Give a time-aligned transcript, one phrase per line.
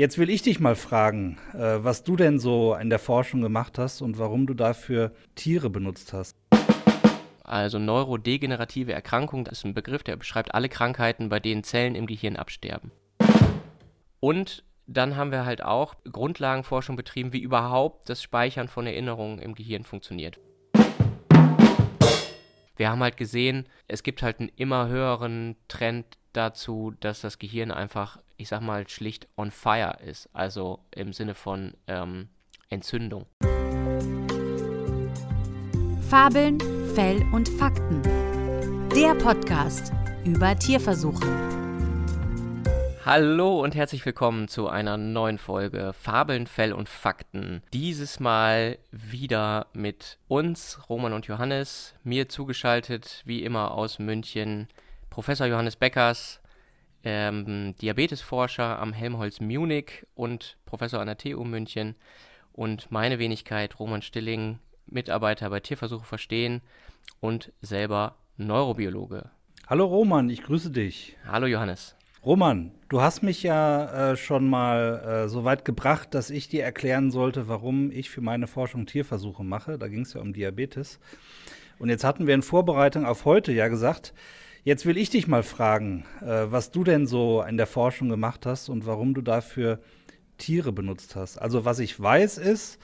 [0.00, 3.76] Jetzt will ich dich mal fragen, äh, was du denn so in der Forschung gemacht
[3.76, 6.38] hast und warum du dafür Tiere benutzt hast.
[7.44, 12.06] Also neurodegenerative Erkrankung, das ist ein Begriff, der beschreibt alle Krankheiten, bei denen Zellen im
[12.06, 12.92] Gehirn absterben.
[14.20, 19.54] Und dann haben wir halt auch Grundlagenforschung betrieben, wie überhaupt das Speichern von Erinnerungen im
[19.54, 20.40] Gehirn funktioniert.
[22.76, 27.70] Wir haben halt gesehen, es gibt halt einen immer höheren Trend dazu, dass das Gehirn
[27.70, 30.30] einfach ich sag mal, schlicht on fire ist.
[30.32, 32.30] Also im Sinne von ähm,
[32.70, 33.26] Entzündung.
[36.08, 36.58] Fabeln,
[36.94, 38.00] Fell und Fakten.
[38.94, 39.92] Der Podcast
[40.24, 41.26] über Tierversuche.
[43.04, 47.62] Hallo und herzlich willkommen zu einer neuen Folge Fabeln, Fell und Fakten.
[47.74, 54.68] Dieses Mal wieder mit uns, Roman und Johannes, mir zugeschaltet, wie immer aus München,
[55.10, 56.40] Professor Johannes Beckers,
[57.02, 61.96] ähm, Diabetesforscher am Helmholtz Munich und Professor an der TU München
[62.52, 66.62] und meine Wenigkeit Roman Stilling, Mitarbeiter bei Tierversuche verstehen
[67.18, 69.30] und selber Neurobiologe.
[69.66, 71.16] Hallo Roman, ich grüße dich.
[71.26, 71.96] Hallo Johannes.
[72.24, 76.62] Roman, du hast mich ja äh, schon mal äh, so weit gebracht, dass ich dir
[76.62, 79.78] erklären sollte, warum ich für meine Forschung Tierversuche mache.
[79.78, 81.00] Da ging es ja um Diabetes.
[81.78, 84.12] Und jetzt hatten wir in Vorbereitung auf heute ja gesagt,
[84.62, 88.44] Jetzt will ich dich mal fragen, äh, was du denn so in der Forschung gemacht
[88.44, 89.80] hast und warum du dafür
[90.36, 91.38] Tiere benutzt hast.
[91.38, 92.78] Also was ich weiß ist,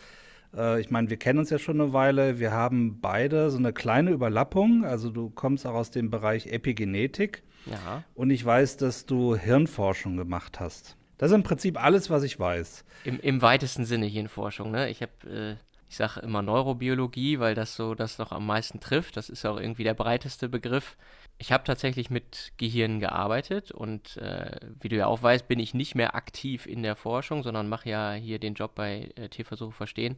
[0.54, 3.72] äh, ich meine, wir kennen uns ja schon eine Weile, wir haben beide so eine
[3.72, 4.84] kleine Überlappung.
[4.84, 7.42] Also du kommst auch aus dem Bereich Epigenetik.
[7.66, 8.04] Ja.
[8.14, 10.96] Und ich weiß, dass du Hirnforschung gemacht hast.
[11.18, 12.84] Das ist im Prinzip alles, was ich weiß.
[13.04, 14.70] Im, im weitesten Sinne Hirnforschung.
[14.70, 14.90] Ne?
[14.90, 15.56] Ich habe, äh,
[15.88, 19.16] ich sage immer Neurobiologie, weil das so das noch am meisten trifft.
[19.16, 20.96] Das ist auch irgendwie der breiteste Begriff
[21.38, 25.74] ich habe tatsächlich mit Gehirn gearbeitet und äh, wie du ja auch weißt, bin ich
[25.74, 29.72] nicht mehr aktiv in der Forschung, sondern mache ja hier den Job bei äh, Tierversuche
[29.72, 30.16] verstehen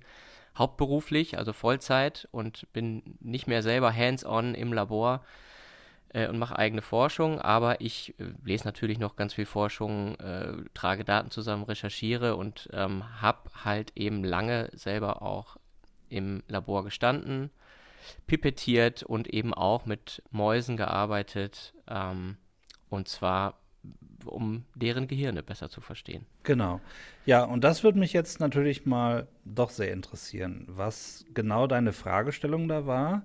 [0.58, 5.24] hauptberuflich, also Vollzeit und bin nicht mehr selber hands-on im Labor
[6.10, 10.52] äh, und mache eigene Forschung, aber ich äh, lese natürlich noch ganz viel Forschung, äh,
[10.74, 15.56] trage Daten zusammen, recherchiere und ähm, habe halt eben lange selber auch
[16.08, 17.50] im Labor gestanden
[18.26, 21.74] pipettiert und eben auch mit Mäusen gearbeitet.
[21.88, 22.36] Ähm,
[22.88, 23.60] und zwar
[24.24, 26.26] um deren Gehirne besser zu verstehen.
[26.42, 26.80] Genau.
[27.24, 32.68] Ja, und das würde mich jetzt natürlich mal doch sehr interessieren, was genau deine Fragestellung
[32.68, 33.22] da war.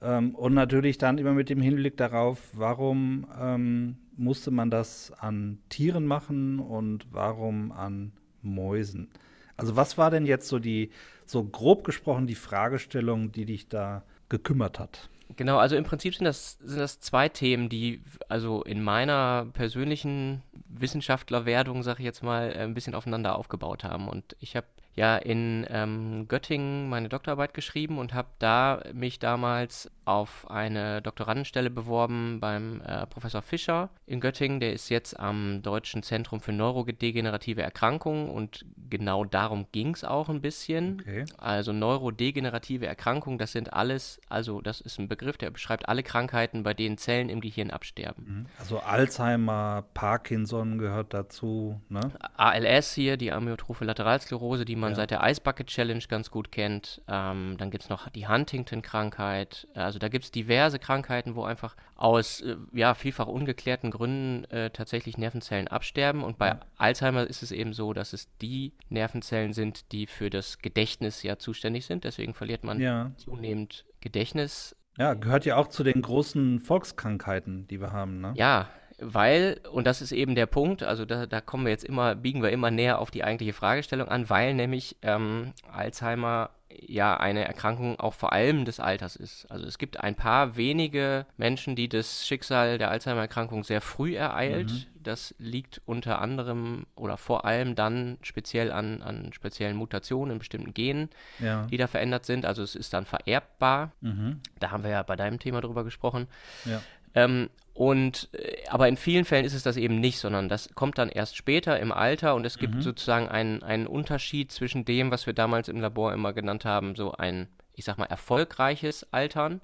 [0.00, 5.58] Ähm, und natürlich dann immer mit dem Hinblick darauf, warum ähm, musste man das an
[5.68, 8.12] Tieren machen und warum an
[8.42, 9.08] Mäusen?
[9.56, 10.90] Also was war denn jetzt so die,
[11.30, 15.08] so grob gesprochen, die Fragestellung, die dich da gekümmert hat?
[15.36, 20.42] Genau, also im Prinzip sind das, sind das zwei Themen, die also in meiner persönlichen
[20.68, 24.08] Wissenschaftlerwerdung, sag ich jetzt mal, ein bisschen aufeinander aufgebaut haben.
[24.08, 29.90] Und ich habe ja in ähm, Göttingen meine Doktorarbeit geschrieben und habe da mich damals
[30.08, 34.58] auf eine Doktorandenstelle beworben beim äh, Professor Fischer in Göttingen.
[34.58, 40.30] Der ist jetzt am Deutschen Zentrum für neurodegenerative Erkrankungen und genau darum ging es auch
[40.30, 41.02] ein bisschen.
[41.02, 41.26] Okay.
[41.36, 46.62] Also neurodegenerative Erkrankungen, das sind alles, also das ist ein Begriff, der beschreibt alle Krankheiten,
[46.62, 48.24] bei denen Zellen im Gehirn absterben.
[48.26, 48.46] Mhm.
[48.58, 52.00] Also Alzheimer, Parkinson gehört dazu, ne?
[52.36, 54.96] ALS hier, die Amyotrophe Lateralsklerose, die man ja.
[54.96, 57.02] seit der Ice Bucket Challenge ganz gut kennt.
[57.08, 61.42] Ähm, dann gibt es noch die Huntington-Krankheit, also also da gibt es diverse Krankheiten, wo
[61.42, 66.22] einfach aus äh, ja, vielfach ungeklärten Gründen äh, tatsächlich Nervenzellen absterben.
[66.22, 66.60] Und bei ja.
[66.76, 71.38] Alzheimer ist es eben so, dass es die Nervenzellen sind, die für das Gedächtnis ja
[71.38, 72.04] zuständig sind.
[72.04, 73.10] Deswegen verliert man ja.
[73.16, 74.76] zunehmend Gedächtnis.
[74.98, 78.34] Ja, gehört ja auch zu den großen Volkskrankheiten, die wir haben, ne?
[78.36, 78.68] Ja,
[79.00, 82.42] weil, und das ist eben der Punkt, also da, da kommen wir jetzt immer, biegen
[82.42, 87.98] wir immer näher auf die eigentliche Fragestellung an, weil nämlich ähm, Alzheimer ja eine Erkrankung
[87.98, 89.50] auch vor allem des Alters ist.
[89.50, 94.70] Also es gibt ein paar wenige Menschen, die das Schicksal der Alzheimer-Erkrankung sehr früh ereilt.
[94.70, 94.84] Mhm.
[95.02, 100.74] Das liegt unter anderem oder vor allem dann speziell an, an speziellen Mutationen in bestimmten
[100.74, 101.66] Genen, ja.
[101.66, 102.44] die da verändert sind.
[102.44, 103.92] Also es ist dann vererbbar.
[104.00, 104.40] Mhm.
[104.58, 106.26] Da haben wir ja bei deinem Thema drüber gesprochen.
[106.64, 106.82] Ja.
[107.14, 107.48] Ähm,
[107.78, 111.10] und äh, aber in vielen Fällen ist es das eben nicht, sondern das kommt dann
[111.10, 112.82] erst später im Alter und es gibt mhm.
[112.82, 117.12] sozusagen einen, einen Unterschied zwischen dem, was wir damals im Labor immer genannt haben, so
[117.12, 119.60] ein, ich sag mal, erfolgreiches Altern,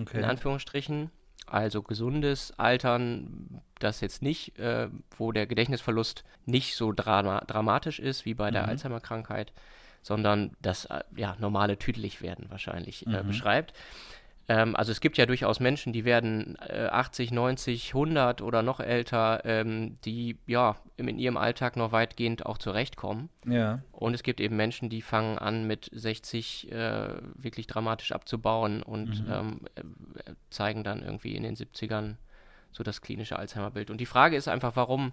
[0.00, 0.16] okay.
[0.16, 1.10] in Anführungsstrichen.
[1.46, 4.88] Also gesundes Altern, das jetzt nicht, äh,
[5.18, 8.68] wo der Gedächtnisverlust nicht so drama dramatisch ist wie bei der mhm.
[8.70, 9.52] Alzheimer-Krankheit,
[10.00, 13.26] sondern das äh, ja, normale Tüdelig werden wahrscheinlich äh, mhm.
[13.26, 13.74] beschreibt.
[14.48, 18.80] Ähm, also es gibt ja durchaus Menschen, die werden äh, 80, 90, 100 oder noch
[18.80, 23.28] älter, ähm, die ja in ihrem Alltag noch weitgehend auch zurechtkommen.
[23.46, 23.80] Ja.
[23.92, 29.24] Und es gibt eben Menschen, die fangen an mit 60 äh, wirklich dramatisch abzubauen und
[29.26, 29.30] Mhm.
[29.32, 32.16] ähm, äh, zeigen dann irgendwie in den 70ern
[32.72, 33.90] so das klinische Alzheimer-Bild.
[33.90, 35.12] Und die Frage ist einfach, warum,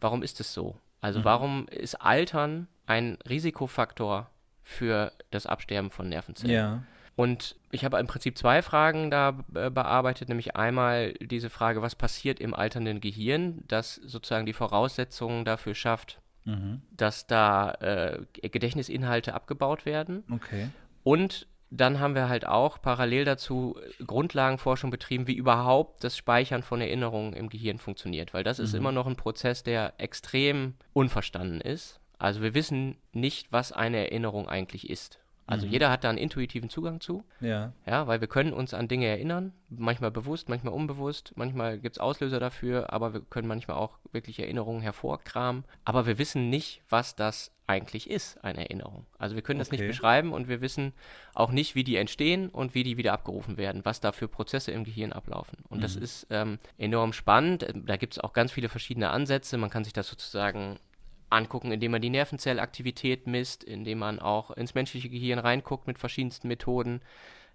[0.00, 0.76] warum ist es so?
[1.00, 1.24] Also Mhm.
[1.24, 4.28] warum ist Altern ein Risikofaktor
[4.62, 6.52] für das Absterben von Nervenzellen?
[6.52, 6.82] Ja.
[7.16, 11.94] Und ich habe im Prinzip zwei Fragen da äh, bearbeitet, nämlich einmal diese Frage, was
[11.94, 16.80] passiert im alternden Gehirn, das sozusagen die Voraussetzungen dafür schafft, Mhm.
[16.96, 20.24] dass da äh, Gedächtnisinhalte abgebaut werden.
[20.32, 20.68] Okay.
[21.04, 26.62] Und dann haben wir halt auch parallel dazu äh, Grundlagenforschung betrieben, wie überhaupt das Speichern
[26.62, 28.78] von Erinnerungen im Gehirn funktioniert, weil das ist Mhm.
[28.78, 32.00] immer noch ein Prozess, der extrem unverstanden ist.
[32.18, 35.19] Also wir wissen nicht, was eine Erinnerung eigentlich ist.
[35.50, 35.72] Also Mhm.
[35.72, 37.24] jeder hat da einen intuitiven Zugang zu.
[37.40, 37.72] Ja.
[37.86, 42.00] Ja, weil wir können uns an Dinge erinnern, manchmal bewusst, manchmal unbewusst, manchmal gibt es
[42.00, 45.64] Auslöser dafür, aber wir können manchmal auch wirklich Erinnerungen hervorkramen.
[45.84, 49.06] Aber wir wissen nicht, was das eigentlich ist, eine Erinnerung.
[49.18, 50.92] Also wir können das nicht beschreiben und wir wissen
[51.34, 54.72] auch nicht, wie die entstehen und wie die wieder abgerufen werden, was da für Prozesse
[54.72, 55.58] im Gehirn ablaufen.
[55.68, 56.02] Und das Mhm.
[56.02, 57.66] ist ähm, enorm spannend.
[57.86, 59.56] Da gibt es auch ganz viele verschiedene Ansätze.
[59.56, 60.80] Man kann sich das sozusagen
[61.30, 66.48] angucken, indem man die Nervenzellaktivität misst, indem man auch ins menschliche Gehirn reinguckt mit verschiedensten
[66.48, 67.00] Methoden.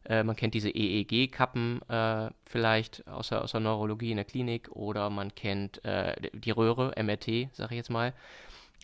[0.06, 4.70] Äh, man kennt diese EEG-Kappen äh, vielleicht aus der, aus der Neurologie in der Klinik
[4.72, 8.14] oder man kennt äh, die Röhre, MRT, sage ich jetzt mal,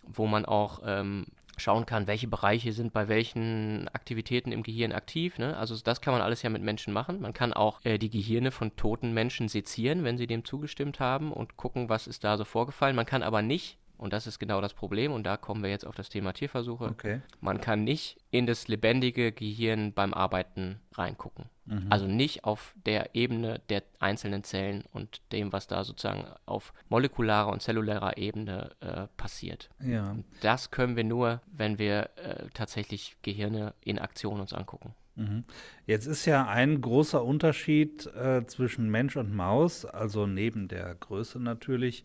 [0.04, 5.38] wo man auch ähm, schauen kann, welche Bereiche sind bei welchen Aktivitäten im Gehirn aktiv.
[5.38, 5.56] Ne?
[5.56, 7.20] Also das kann man alles ja mit Menschen machen.
[7.20, 11.32] Man kann auch äh, die Gehirne von toten Menschen sezieren, wenn sie dem zugestimmt haben
[11.32, 12.96] und gucken, was ist da so vorgefallen.
[12.96, 15.86] Man kann aber nicht, und das ist genau das Problem, und da kommen wir jetzt
[15.86, 17.20] auf das Thema Tierversuche, Okay.
[17.40, 21.46] man kann nicht in das lebendige Gehirn beim Arbeiten reingucken.
[21.88, 27.52] Also nicht auf der Ebene der einzelnen Zellen und dem, was da sozusagen auf molekularer
[27.52, 29.70] und zellulärer Ebene äh, passiert.
[29.80, 30.16] Ja.
[30.40, 34.92] Das können wir nur, wenn wir äh, tatsächlich Gehirne in Aktion uns angucken.
[35.14, 35.44] Mhm.
[35.86, 41.38] Jetzt ist ja ein großer Unterschied äh, zwischen Mensch und Maus, also neben der Größe
[41.38, 42.04] natürlich,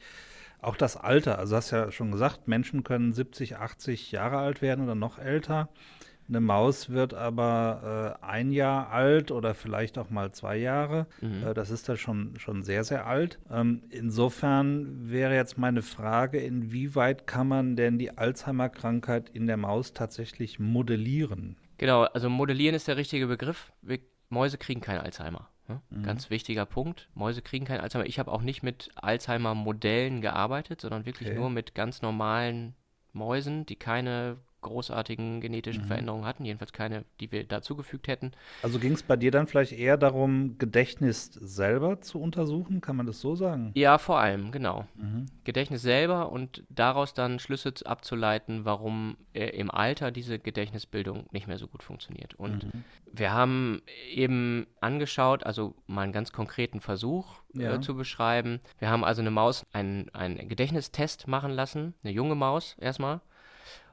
[0.62, 1.40] auch das Alter.
[1.40, 5.20] Also du hast ja schon gesagt, Menschen können 70, 80 Jahre alt werden oder noch
[5.20, 5.70] älter.
[6.30, 11.08] Eine Maus wird aber äh, ein Jahr alt oder vielleicht auch mal zwei Jahre.
[11.22, 13.40] Äh, das ist dann schon, schon sehr, sehr alt.
[13.50, 19.94] Ähm, insofern wäre jetzt meine Frage, inwieweit kann man denn die Alzheimer-Krankheit in der Maus
[19.94, 21.56] tatsächlich modellieren?
[21.78, 23.72] Genau, also modellieren ist der richtige Begriff.
[23.82, 24.00] Wir,
[24.30, 25.50] Mäuse kriegen kein Alzheimer.
[25.68, 25.82] Ne?
[26.04, 27.10] Ganz wichtiger Punkt.
[27.14, 28.06] Mäuse kriegen kein Alzheimer.
[28.06, 31.38] Ich habe auch nicht mit Alzheimer-Modellen gearbeitet, sondern wirklich Okay.
[31.38, 32.76] nur mit ganz normalen
[33.14, 34.38] Mäusen, die keine
[34.68, 38.32] großartigen genetischen Veränderungen hatten, jedenfalls keine, die wir dazugefügt hätten.
[38.62, 42.82] Also ging es bei dir dann vielleicht eher darum, Gedächtnis selber zu untersuchen?
[42.82, 43.72] Kann man das so sagen?
[43.76, 44.86] Ja, vor allem, genau.
[44.96, 45.26] Mhm.
[45.44, 51.58] Gedächtnis selber und daraus dann Schlüsse abzuleiten, warum äh, im Alter diese Gedächtnisbildung nicht mehr
[51.58, 52.36] so gut funktioniert.
[52.36, 52.84] Und Mhm.
[53.14, 53.82] wir haben
[54.14, 57.76] eben angeschaut, also mal einen ganz konkreten Versuch Ja.
[57.76, 58.60] äh, zu beschreiben.
[58.80, 63.22] Wir haben also eine Maus einen, einen Gedächtnistest machen lassen, eine junge Maus erstmal,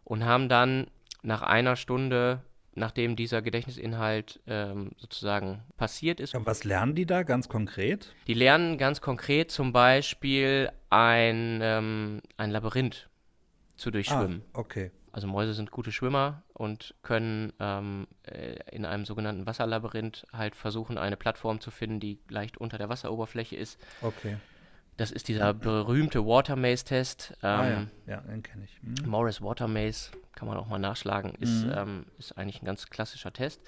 [0.04, 0.86] und haben dann
[1.22, 2.40] nach einer Stunde,
[2.74, 8.12] nachdem dieser Gedächtnisinhalt ähm, sozusagen passiert ist, Ja, was lernen die da ganz konkret?
[8.26, 13.08] die lernen ganz konkret zum Beispiel ein, ähm, ein Labyrinth
[13.76, 14.42] zu durchschwimmen.
[14.52, 14.90] Ah, okay.
[15.12, 20.98] Also Mäuse sind gute Schwimmer und können ähm, äh, in einem sogenannten Wasserlabyrinth halt versuchen,
[20.98, 23.78] eine Plattform zu finden, die leicht unter der Wasseroberfläche ist.
[24.02, 24.36] Okay.
[24.96, 27.34] Das ist dieser berühmte Water Maze Test.
[27.42, 27.86] Ähm, ah, ja.
[28.06, 28.78] ja, den kenne ich.
[28.82, 29.08] Mhm.
[29.10, 31.72] Morris Water Maze, kann man auch mal nachschlagen, ist, Mhm.
[31.76, 33.60] ähm, ist eigentlich ein ganz klassischer Test.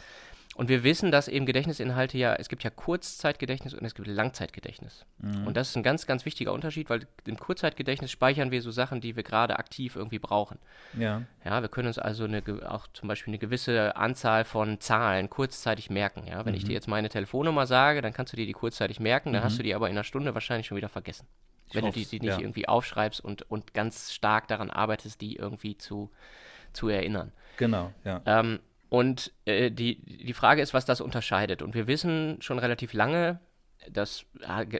[0.56, 5.04] Und wir wissen, dass eben Gedächtnisinhalte ja, es gibt ja Kurzzeitgedächtnis und es gibt Langzeitgedächtnis.
[5.18, 5.46] Mhm.
[5.46, 9.02] Und das ist ein ganz, ganz wichtiger Unterschied, weil im Kurzzeitgedächtnis speichern wir so Sachen,
[9.02, 10.58] die wir gerade aktiv irgendwie brauchen.
[10.98, 11.22] Ja.
[11.44, 15.90] Ja, wir können uns also eine, auch zum Beispiel eine gewisse Anzahl von Zahlen kurzzeitig
[15.90, 16.26] merken.
[16.26, 19.34] Ja, wenn ich dir jetzt meine Telefonnummer sage, dann kannst du dir die kurzzeitig merken,
[19.34, 21.26] dann hast du die aber in einer Stunde wahrscheinlich schon wieder vergessen.
[21.68, 22.40] Ich wenn du die, die nicht ja.
[22.40, 26.10] irgendwie aufschreibst und, und ganz stark daran arbeitest, die irgendwie zu,
[26.72, 27.32] zu erinnern.
[27.58, 28.22] Genau, ja.
[28.24, 31.62] Ähm, und äh, die, die Frage ist, was das unterscheidet.
[31.62, 33.40] Und wir wissen schon relativ lange,
[33.90, 34.26] das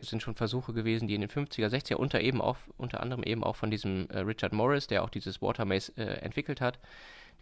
[0.01, 3.45] sind schon Versuche gewesen, die in den 50er, 60er unter eben auch, unter anderem eben
[3.45, 6.79] auch von diesem äh, Richard Morris, der auch dieses Water Maze äh, entwickelt hat,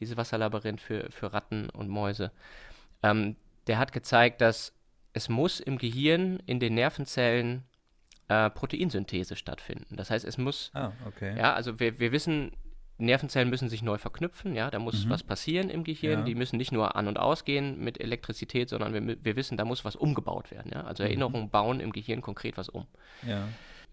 [0.01, 2.33] dieses Wasserlabyrinth für, für Ratten und Mäuse.
[3.03, 4.73] Ähm, der hat gezeigt, dass
[5.13, 7.65] es muss im Gehirn, in den Nervenzellen
[8.29, 9.97] äh, Proteinsynthese stattfinden.
[9.97, 11.37] Das heißt, es muss Ah, okay.
[11.39, 12.53] ja, also wir, wir wissen
[12.99, 15.11] Nervenzellen müssen sich neu verknüpfen, ja, da muss mhm.
[15.11, 16.21] was passieren im Gehirn.
[16.21, 16.25] Ja.
[16.25, 19.85] Die müssen nicht nur an- und ausgehen mit Elektrizität, sondern wir, wir wissen, da muss
[19.85, 20.85] was umgebaut werden, ja.
[20.85, 21.09] Also mhm.
[21.09, 22.87] Erinnerungen bauen im Gehirn konkret was um.
[23.27, 23.49] Ja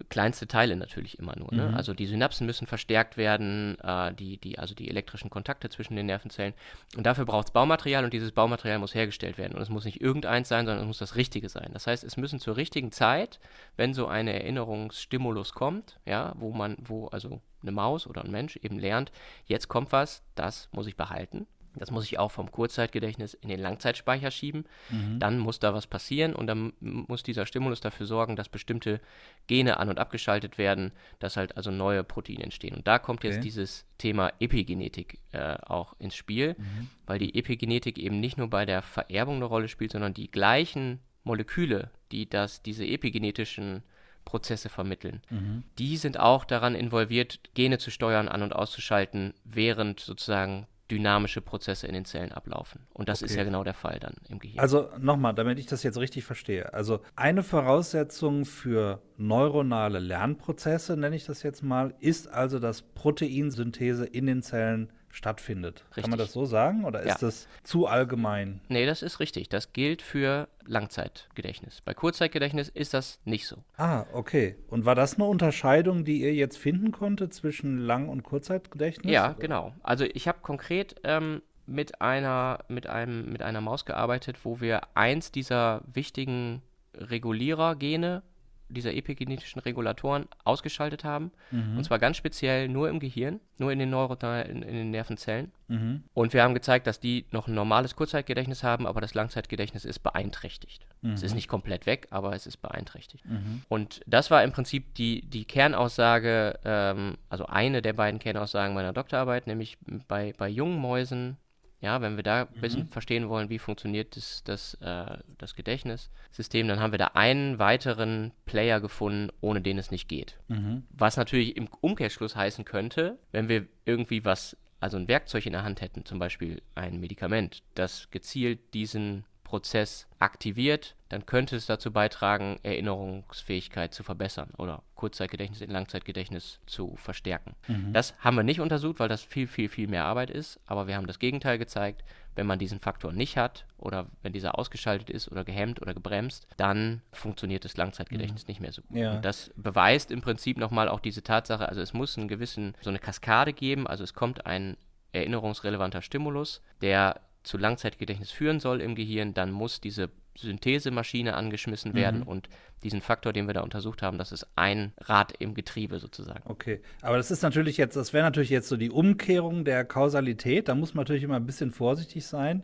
[0.09, 1.53] kleinste Teile natürlich immer nur.
[1.53, 1.69] Ne?
[1.69, 1.75] Mhm.
[1.75, 6.05] Also die Synapsen müssen verstärkt werden, äh, die, die, also die elektrischen Kontakte zwischen den
[6.05, 6.53] Nervenzellen.
[6.95, 9.55] Und dafür braucht es Baumaterial und dieses Baumaterial muss hergestellt werden.
[9.55, 11.71] Und es muss nicht irgendeins sein, sondern es muss das Richtige sein.
[11.73, 13.39] Das heißt, es müssen zur richtigen Zeit,
[13.77, 18.57] wenn so eine Erinnerungsstimulus kommt, ja, wo man, wo also eine Maus oder ein Mensch
[18.57, 19.11] eben lernt,
[19.45, 21.47] jetzt kommt was, das muss ich behalten.
[21.75, 24.65] Das muss ich auch vom Kurzzeitgedächtnis in den Langzeitspeicher schieben.
[24.89, 25.19] Mhm.
[25.19, 28.99] Dann muss da was passieren und dann muss dieser Stimulus dafür sorgen, dass bestimmte
[29.47, 32.75] Gene an- und abgeschaltet werden, dass halt also neue Proteine entstehen.
[32.75, 36.89] Und da kommt jetzt dieses Thema Epigenetik äh, auch ins Spiel, mhm.
[37.05, 40.99] weil die Epigenetik eben nicht nur bei der Vererbung eine Rolle spielt, sondern die gleichen
[41.23, 43.83] Moleküle, die das, diese epigenetischen
[44.25, 45.21] Prozesse vermitteln.
[45.29, 45.63] Mhm.
[45.77, 51.87] Die sind auch daran involviert, Gene zu steuern, an- und auszuschalten, während sozusagen dynamische Prozesse
[51.87, 52.81] in den Zellen ablaufen.
[52.93, 53.31] Und das okay.
[53.31, 54.59] ist ja genau der Fall dann im Gehirn.
[54.59, 56.73] Also nochmal, damit ich das jetzt richtig verstehe.
[56.73, 64.05] Also eine Voraussetzung für neuronale Lernprozesse, nenne ich das jetzt mal, ist also, dass Proteinsynthese
[64.05, 65.83] in den Zellen stattfindet.
[65.89, 66.03] Richtig.
[66.03, 67.17] Kann man das so sagen oder ist ja.
[67.19, 68.61] das zu allgemein?
[68.69, 69.49] Nee, das ist richtig.
[69.49, 71.81] Das gilt für Langzeitgedächtnis.
[71.81, 73.57] Bei Kurzzeitgedächtnis ist das nicht so.
[73.77, 74.55] Ah, okay.
[74.69, 79.11] Und war das eine Unterscheidung, die ihr jetzt finden konntet zwischen Lang- und Kurzzeitgedächtnis?
[79.11, 79.39] Ja, oder?
[79.39, 79.73] genau.
[79.83, 84.81] Also ich habe konkret ähm, mit einer, mit, einem, mit einer Maus gearbeitet, wo wir
[84.95, 86.61] eins dieser wichtigen
[86.95, 88.23] Regulierer-Gene
[88.71, 91.31] dieser epigenetischen Regulatoren ausgeschaltet haben.
[91.51, 91.77] Mhm.
[91.77, 95.51] Und zwar ganz speziell nur im Gehirn, nur in den Neuronalen, in, in, den Nervenzellen.
[95.67, 96.03] Mhm.
[96.13, 99.99] Und wir haben gezeigt, dass die noch ein normales Kurzzeitgedächtnis haben, aber das Langzeitgedächtnis ist
[99.99, 100.85] beeinträchtigt.
[101.01, 101.13] Mhm.
[101.13, 103.25] Es ist nicht komplett weg, aber es ist beeinträchtigt.
[103.25, 103.63] Mhm.
[103.69, 108.93] Und das war im Prinzip die, die Kernaussage, ähm, also eine der beiden Kernaussagen meiner
[108.93, 111.37] Doktorarbeit, nämlich bei, bei jungen Mäusen
[111.81, 112.89] ja, wenn wir da ein bisschen mhm.
[112.89, 118.31] verstehen wollen, wie funktioniert das, das, äh, das Gedächtnissystem, dann haben wir da einen weiteren
[118.45, 120.37] Player gefunden, ohne den es nicht geht.
[120.47, 120.83] Mhm.
[120.91, 125.63] Was natürlich im Umkehrschluss heißen könnte, wenn wir irgendwie was, also ein Werkzeug in der
[125.63, 131.91] Hand hätten, zum Beispiel ein Medikament, das gezielt diesen Prozess aktiviert, dann könnte es dazu
[131.91, 137.53] beitragen, Erinnerungsfähigkeit zu verbessern oder Kurzzeitgedächtnis in Langzeitgedächtnis zu verstärken.
[137.67, 137.91] Mhm.
[137.91, 140.95] Das haben wir nicht untersucht, weil das viel, viel, viel mehr Arbeit ist, aber wir
[140.95, 142.05] haben das Gegenteil gezeigt.
[142.33, 146.47] Wenn man diesen Faktor nicht hat oder wenn dieser ausgeschaltet ist oder gehemmt oder gebremst,
[146.55, 148.47] dann funktioniert das Langzeitgedächtnis mhm.
[148.47, 148.97] nicht mehr so gut.
[148.97, 149.15] Ja.
[149.17, 152.89] Und das beweist im Prinzip nochmal auch diese Tatsache, also es muss einen gewissen, so
[152.89, 154.77] eine Kaskade geben, also es kommt ein
[155.11, 162.21] erinnerungsrelevanter Stimulus, der zu Langzeitgedächtnis führen soll im Gehirn, dann muss diese Synthesemaschine angeschmissen werden
[162.21, 162.27] mhm.
[162.27, 162.49] und
[162.83, 166.41] diesen Faktor, den wir da untersucht haben, das ist ein Rad im Getriebe sozusagen.
[166.45, 170.67] Okay, aber das ist natürlich jetzt, das wäre natürlich jetzt so die Umkehrung der Kausalität,
[170.67, 172.63] da muss man natürlich immer ein bisschen vorsichtig sein.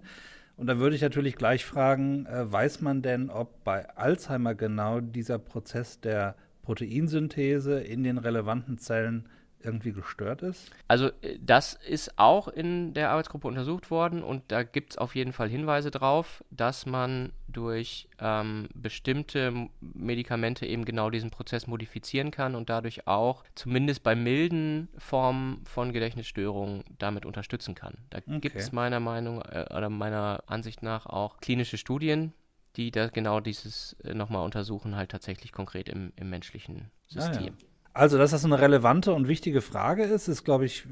[0.56, 5.02] Und da würde ich natürlich gleich fragen, äh, weiß man denn, ob bei Alzheimer genau
[5.02, 9.30] dieser Prozess der Proteinsynthese in den relevanten Zellen
[9.62, 10.72] irgendwie gestört ist?
[10.88, 15.16] Also äh, das ist auch in der Arbeitsgruppe untersucht worden und da gibt es auf
[15.16, 22.32] jeden Fall Hinweise drauf, dass man durch ähm, bestimmte Medikamente eben genau diesen Prozess modifizieren
[22.32, 27.98] kann und dadurch auch zumindest bei milden Formen von Gedächtnisstörungen damit unterstützen kann.
[28.10, 28.40] Da okay.
[28.40, 32.34] gibt es meiner Meinung äh, oder meiner Ansicht nach auch klinische Studien,
[32.76, 37.56] die da genau dieses äh, nochmal untersuchen, halt tatsächlich konkret im, im menschlichen System.
[37.56, 37.77] Ah, ja.
[37.98, 40.86] Also, dass das eine relevante und wichtige Frage ist, ist, glaube ich,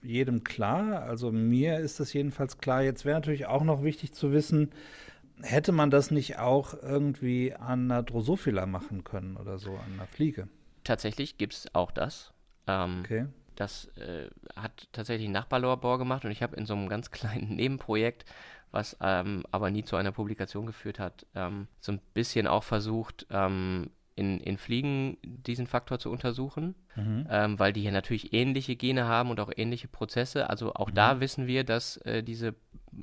[0.00, 1.02] jedem klar.
[1.02, 2.82] Also mir ist das jedenfalls klar.
[2.82, 4.70] Jetzt wäre natürlich auch noch wichtig zu wissen,
[5.42, 10.06] hätte man das nicht auch irgendwie an einer Drosophila machen können oder so, an einer
[10.06, 10.46] Fliege?
[10.84, 12.32] Tatsächlich gibt es auch das.
[12.68, 13.26] Ähm, okay.
[13.56, 17.56] Das äh, hat tatsächlich ein Nachbarlabor gemacht und ich habe in so einem ganz kleinen
[17.56, 18.24] Nebenprojekt,
[18.70, 23.26] was ähm, aber nie zu einer Publikation geführt hat, ähm, so ein bisschen auch versucht,
[23.30, 27.26] ähm, in, in Fliegen diesen Faktor zu untersuchen, mhm.
[27.30, 30.48] ähm, weil die hier natürlich ähnliche Gene haben und auch ähnliche Prozesse.
[30.48, 30.94] Also auch mhm.
[30.94, 32.54] da wissen wir, dass äh, diese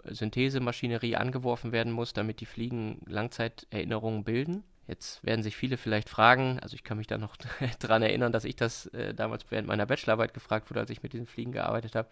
[0.05, 4.63] Synthesemaschinerie angeworfen werden muss, damit die Fliegen Langzeiterinnerungen bilden.
[4.87, 7.37] Jetzt werden sich viele vielleicht fragen, also ich kann mich da noch
[7.79, 11.13] dran erinnern, dass ich das äh, damals während meiner Bachelorarbeit gefragt wurde, als ich mit
[11.13, 12.09] diesen Fliegen gearbeitet habe.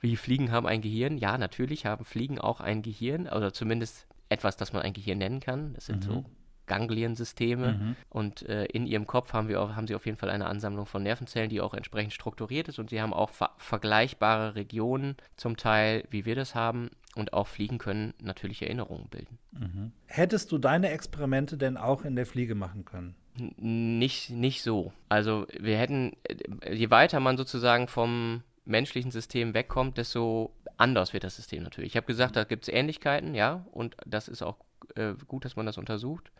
[0.00, 1.18] Wie Fliegen haben ein Gehirn?
[1.18, 5.40] Ja, natürlich haben Fliegen auch ein Gehirn, oder zumindest etwas, das man ein Gehirn nennen
[5.40, 5.72] kann.
[5.74, 6.10] Das sind mhm.
[6.10, 6.24] so
[6.66, 7.72] Gangliensysteme.
[7.72, 7.96] Mhm.
[8.08, 10.86] Und äh, in ihrem Kopf haben, wir auch, haben sie auf jeden Fall eine Ansammlung
[10.86, 12.78] von Nervenzellen, die auch entsprechend strukturiert ist.
[12.78, 16.90] Und sie haben auch ver vergleichbare Regionen zum Teil, wie wir das haben.
[17.14, 19.38] Und auch Fliegen können natürlich Erinnerungen bilden.
[19.52, 19.92] Mhm.
[20.06, 23.14] Hättest du deine Experimente denn auch in der Fliege machen können?
[23.38, 24.92] N nicht, nicht so.
[25.08, 31.24] Also wir hätten, äh, je weiter man sozusagen vom menschlichen System wegkommt, desto anders wird
[31.24, 31.92] das System natürlich.
[31.92, 34.56] Ich habe gesagt, da gibt es Ähnlichkeiten, ja, und das ist auch
[34.96, 36.32] äh, gut, dass man das untersucht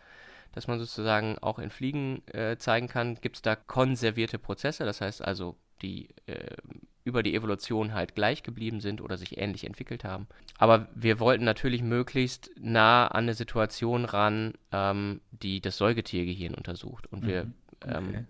[0.52, 5.00] dass man sozusagen auch in Fliegen äh, zeigen kann, gibt es da konservierte Prozesse, das
[5.00, 6.56] heißt also, die äh,
[7.04, 10.26] über die Evolution halt gleich geblieben sind oder sich ähnlich entwickelt haben.
[10.56, 17.06] Aber wir wollten natürlich möglichst nah an eine Situation ran, ähm, die das Säugetiergehirn untersucht.
[17.12, 17.54] Und wir mhm.
[17.82, 17.96] okay.
[17.96, 18.26] ähm,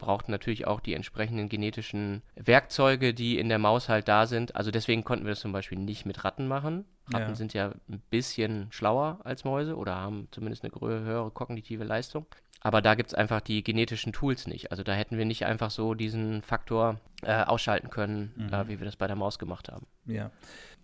[0.00, 4.56] brauchten natürlich auch die entsprechenden genetischen Werkzeuge, die in der Maus halt da sind.
[4.56, 6.84] Also deswegen konnten wir das zum Beispiel nicht mit Ratten machen.
[7.12, 7.34] Ratten ja.
[7.34, 12.26] sind ja ein bisschen schlauer als Mäuse oder haben zumindest eine höhere kognitive Leistung.
[12.62, 14.70] Aber da gibt es einfach die genetischen Tools nicht.
[14.70, 18.52] Also da hätten wir nicht einfach so diesen Faktor äh, ausschalten können, mhm.
[18.52, 19.86] äh, wie wir das bei der Maus gemacht haben.
[20.04, 20.30] Ja.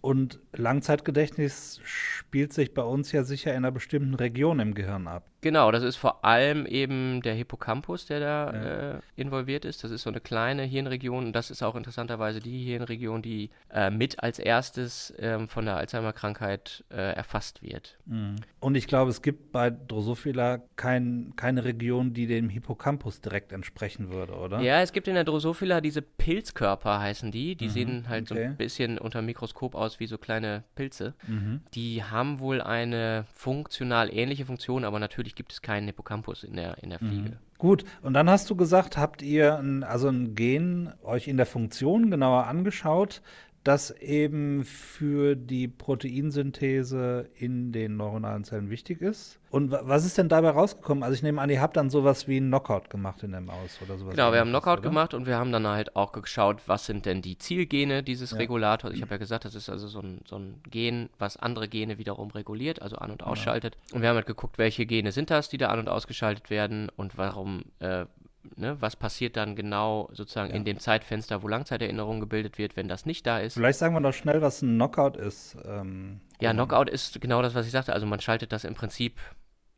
[0.01, 5.29] Und Langzeitgedächtnis spielt sich bei uns ja sicher in einer bestimmten Region im Gehirn ab.
[5.47, 8.97] Genau, das ist vor allem eben der Hippocampus, der da ja.
[8.97, 9.85] äh, involviert ist.
[9.85, 13.91] Das ist so eine kleine Hirnregion und das ist auch interessanterweise die Hirnregion, die äh,
[13.91, 17.97] mit als erstes ähm, von der Alzheimer-Krankheit äh, erfasst wird.
[18.07, 18.35] Mhm.
[18.59, 24.11] Und ich glaube, es gibt bei Drosophila kein, keine Region, die dem Hippocampus direkt entsprechen
[24.11, 24.61] würde, oder?
[24.63, 27.55] Ja, es gibt in der Drosophila diese Pilzkörper, heißen die.
[27.55, 27.71] Die mhm.
[27.71, 28.43] sehen halt okay.
[28.43, 31.15] so ein bisschen unter dem Mikroskop aus wie so kleine Pilze.
[31.29, 31.61] Mhm.
[31.75, 36.83] Die haben wohl eine funktional ähnliche Funktion, aber natürlich gibt es keinen Hippocampus in der,
[36.83, 37.31] in der Fliege.
[37.31, 37.37] Mhm.
[37.59, 41.47] Gut, und dann hast du gesagt, habt ihr ein, also ein Gen euch in der
[41.47, 43.23] Funktion genauer angeschaut,
[43.67, 49.41] das eben für die Proteinsynthese in den neuronalen Zellen wichtig ist.
[49.51, 51.03] Und was ist denn dabei rausgekommen?
[51.03, 53.79] Also ich nehme an, ihr habt dann sowas wie einen Knockout gemacht in der Maus
[53.83, 54.15] oder sowas.
[54.15, 54.89] Genau, wir haben einen Knockout oder?
[54.89, 58.37] gemacht und wir haben dann halt auch geschaut, was sind denn die Zielgene dieses ja.
[58.37, 58.95] Regulators.
[58.95, 61.99] Ich habe ja gesagt, das ist also so ein, so ein Gen, was andere Gene
[61.99, 63.77] wiederum reguliert, also an- und ausschaltet.
[63.89, 63.97] Ja.
[63.97, 66.89] Und wir haben halt geguckt, welche Gene sind das, die da an- und ausgeschaltet werden
[66.97, 68.07] und warum äh,
[68.57, 70.57] ne, was passiert dann genau sozusagen ja.
[70.57, 73.55] in dem Zeitfenster, wo Langzeiterinnerung gebildet wird, wenn das nicht da ist.
[73.55, 75.57] Vielleicht sagen wir doch schnell, was ein Knockout ist.
[75.65, 77.93] Ähm, ja, Knockout ist genau das, was ich sagte.
[77.93, 79.19] Also man schaltet das im Prinzip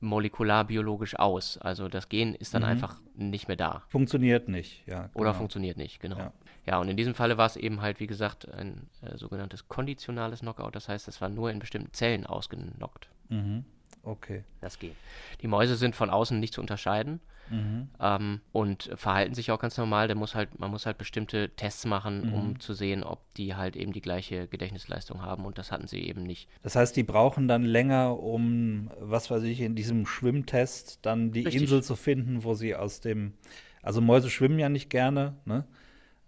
[0.00, 1.58] molekularbiologisch aus.
[1.58, 2.68] Also das Gen ist dann mhm.
[2.68, 3.82] einfach nicht mehr da.
[3.88, 5.02] Funktioniert nicht, ja.
[5.02, 5.20] Genau.
[5.20, 6.18] Oder funktioniert nicht, genau.
[6.18, 6.32] Ja.
[6.66, 6.78] ja.
[6.78, 10.74] und in diesem Falle war es eben halt, wie gesagt, ein äh, sogenanntes konditionales Knockout.
[10.76, 13.08] Das heißt, es war nur in bestimmten Zellen ausgenockt.
[13.28, 13.64] Mhm.
[14.02, 14.44] Okay.
[14.60, 14.94] Das geht.
[15.42, 17.88] Die Mäuse sind von außen nicht zu unterscheiden mhm.
[18.00, 20.06] ähm, und verhalten sich auch ganz normal.
[20.06, 22.34] Der muss halt, man muss halt bestimmte Tests machen, mhm.
[22.34, 26.00] um zu sehen, ob die halt eben die gleiche Gedächtnisleistung haben und das hatten sie
[26.00, 26.48] eben nicht.
[26.62, 31.42] Das heißt, die brauchen dann länger, um, was weiß ich, in diesem Schwimmtest dann die
[31.42, 31.62] Richtig.
[31.62, 33.34] Insel zu finden, wo sie aus dem,
[33.82, 35.64] also Mäuse schwimmen ja nicht gerne, ne?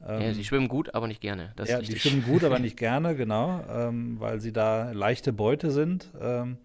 [0.06, 1.52] Ähm, ja, sie schwimmen gut, aber nicht gerne.
[1.66, 6.11] ja, die schwimmen gut, aber nicht gerne, genau, ähm, weil sie da leichte Beute sind.
[6.18, 6.56] Ähm,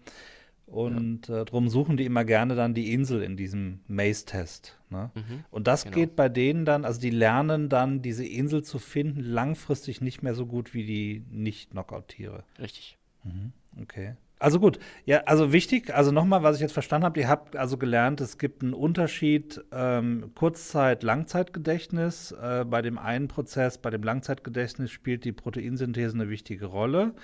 [0.66, 1.42] und ja.
[1.42, 4.78] äh, darum suchen die immer gerne dann die Insel in diesem Maze-Test.
[4.90, 5.10] Ne?
[5.14, 5.94] Mhm, und das genau.
[5.94, 10.34] geht bei denen dann, also die lernen dann, diese Insel zu finden, langfristig nicht mehr
[10.34, 12.42] so gut wie die Nicht-Knockout-Tiere.
[12.58, 12.98] Richtig.
[13.22, 14.16] Mhm, okay.
[14.38, 17.78] Also gut, ja, also wichtig, also nochmal, was ich jetzt verstanden habe, ihr habt also
[17.78, 22.32] gelernt, es gibt einen Unterschied ähm, Kurzzeit-Langzeitgedächtnis.
[22.32, 27.14] Äh, bei dem einen Prozess, bei dem Langzeitgedächtnis spielt die Proteinsynthese eine wichtige Rolle,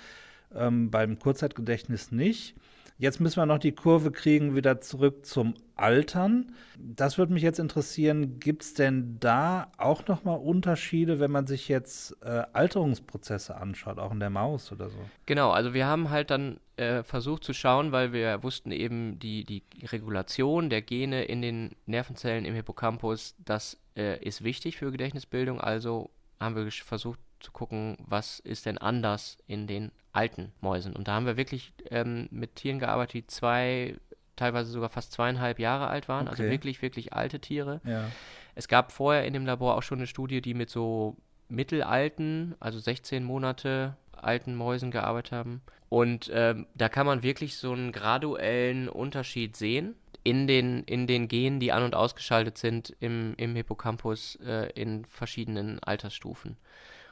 [0.55, 2.55] ähm, beim Kurzzeitgedächtnis nicht.
[2.97, 6.53] Jetzt müssen wir noch die Kurve kriegen wieder zurück zum Altern.
[6.77, 11.67] Das würde mich jetzt interessieren, gibt es denn da auch nochmal Unterschiede, wenn man sich
[11.67, 14.97] jetzt äh, Alterungsprozesse anschaut, auch in der Maus oder so?
[15.25, 19.43] Genau, also wir haben halt dann äh, versucht zu schauen, weil wir wussten eben, die,
[19.43, 25.59] die Regulation der Gene in den Nervenzellen im Hippocampus, das äh, ist wichtig für Gedächtnisbildung,
[25.59, 30.95] also haben wir versucht zu gucken, was ist denn anders in den alten Mäusen.
[30.95, 33.97] Und da haben wir wirklich ähm, mit Tieren gearbeitet, die zwei,
[34.35, 36.27] teilweise sogar fast zweieinhalb Jahre alt waren.
[36.27, 36.43] Also okay.
[36.43, 37.81] Also wirklich, wirklich alte Tiere.
[37.83, 38.09] Ja.
[38.55, 41.17] Es gab vorher in dem Labor auch schon eine Studie, die mit so
[41.49, 45.61] mittelalten, also 16 Monate alten Mäusen gearbeitet haben.
[45.89, 51.27] Und ähm, da kann man wirklich so einen graduellen Unterschied sehen in den, in den
[51.27, 56.57] Genen, die an- und ausgeschaltet sind im, im Hippocampus äh, in verschiedenen Altersstufen.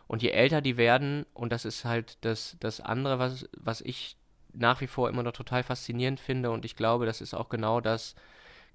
[0.08, 4.18] Und je älter die werden, und das ist halt das, das andere, was, was ich
[4.54, 7.80] nach wie vor immer noch total faszinierend finde, und ich glaube, das ist auch genau
[7.82, 8.16] das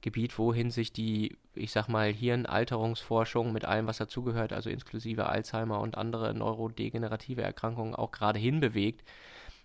[0.00, 5.80] Gebiet, wohin sich die, ich sag mal, Hirnalterungsforschung mit allem, was dazugehört, also inklusive Alzheimer
[5.80, 9.02] und andere neurodegenerative Erkrankungen auch gerade hinbewegt.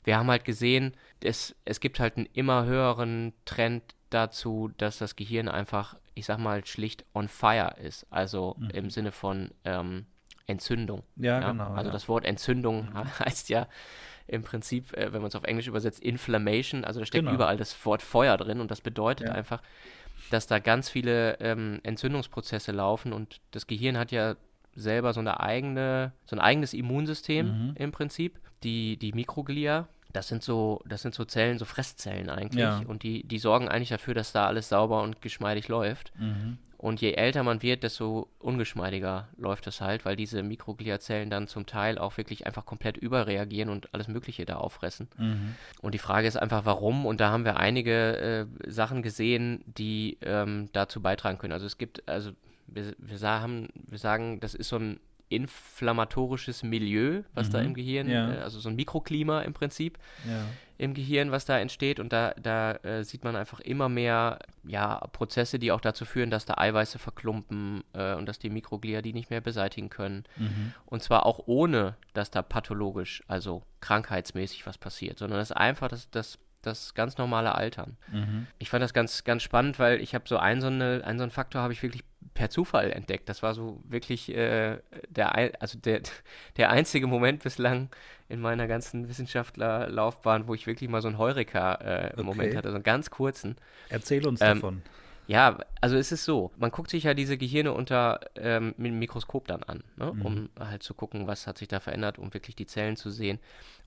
[0.03, 5.15] Wir haben halt gesehen, es, es gibt halt einen immer höheren Trend dazu, dass das
[5.15, 8.07] Gehirn einfach, ich sag mal, schlicht on fire ist.
[8.09, 8.69] Also mhm.
[8.71, 10.05] im Sinne von ähm,
[10.51, 11.03] Entzündung.
[11.15, 11.51] Ja, ja?
[11.51, 11.71] genau.
[11.71, 11.93] Also ja.
[11.93, 13.19] das Wort Entzündung mhm.
[13.19, 13.67] heißt ja
[14.27, 16.85] im Prinzip, äh, wenn man es auf Englisch übersetzt, Inflammation.
[16.85, 17.35] Also da steckt genau.
[17.35, 19.33] überall das Wort Feuer drin und das bedeutet ja.
[19.33, 19.61] einfach,
[20.29, 24.35] dass da ganz viele ähm, Entzündungsprozesse laufen und das Gehirn hat ja
[24.75, 27.75] selber so eine eigene, so ein eigenes Immunsystem Mhm.
[27.75, 28.39] im Prinzip.
[28.63, 32.61] Die, die Mikroglia, das sind so, das sind so Zellen, so Fresszellen eigentlich.
[32.61, 32.81] Ja.
[32.87, 36.13] Und die, die sorgen eigentlich dafür, dass da alles sauber und geschmeidig läuft.
[36.17, 36.59] Mhm.
[36.81, 41.67] Und je älter man wird, desto ungeschmeidiger läuft es halt, weil diese Mikrogliazellen dann zum
[41.67, 45.07] Teil auch wirklich einfach komplett überreagieren und alles Mögliche da auffressen.
[45.15, 45.55] Mhm.
[45.81, 47.05] Und die Frage ist einfach, warum?
[47.05, 48.17] Und da haben wir einige
[48.65, 51.53] äh, Sachen gesehen, die ähm, dazu beitragen können.
[51.53, 52.31] Also es gibt, also
[52.65, 54.99] wir, wir, sagen, wir sagen, das ist so ein
[55.31, 57.65] inflammatorisches Milieu, was da Mhm.
[57.67, 58.31] im Gehirn, Ja.
[58.33, 60.43] äh, also so ein Mikroklima im Prinzip Ja.
[60.77, 61.99] im Gehirn, was da entsteht.
[61.99, 66.29] Und da, da äh, sieht man einfach immer mehr ja, Prozesse, die auch dazu führen,
[66.31, 70.23] dass da Eiweiße verklumpen äh, und dass die Mikroglia die nicht mehr beseitigen können.
[70.37, 70.73] Mhm.
[70.85, 75.87] Und zwar auch ohne, dass da pathologisch, also krankheitsmäßig was passiert, sondern das ist einfach
[75.87, 77.97] das, das, das ganz normale Altern.
[78.11, 78.47] Mhm.
[78.59, 81.23] Ich fand das ganz, ganz spannend, weil ich habe so einen so, eine, einen so
[81.23, 82.03] einen Faktor habe ich wirklich
[82.33, 83.29] per Zufall entdeckt.
[83.29, 84.79] Das war so wirklich äh,
[85.09, 86.01] der, ein- also der,
[86.57, 87.89] der einzige Moment bislang
[88.29, 92.55] in meiner ganzen Wissenschaftlerlaufbahn, wo ich wirklich mal so einen Heureka-Moment Okay.
[92.55, 93.55] hatte, so einen ganz kurzen.
[93.89, 94.81] Erzähl uns Ähm, davon.
[95.27, 98.99] Ja, also es ist so, man guckt sich ja diese Gehirne unter ähm, mit dem
[98.99, 100.13] Mikroskop dann an, ne?
[100.19, 103.39] um halt zu gucken, was hat sich da verändert, um wirklich die Zellen zu sehen.